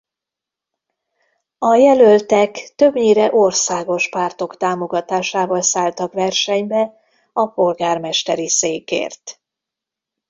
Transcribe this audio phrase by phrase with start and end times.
[1.57, 6.93] A jelöltek többnyire országos pártok támogatásával szálltak versenybe
[7.33, 9.41] a polgármesteri székért.